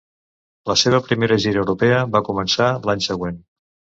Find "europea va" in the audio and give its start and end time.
1.65-2.23